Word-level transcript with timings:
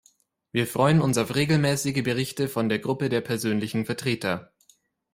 Wir 0.51 0.65
freuen 0.65 0.99
uns 0.99 1.19
auf 1.19 1.35
regelmäßige 1.35 2.01
Berichte 2.01 2.49
von 2.49 2.69
der 2.69 2.79
Gruppe 2.79 3.07
der 3.09 3.21
persönlichen 3.21 3.85
Vertreter. 3.85 4.51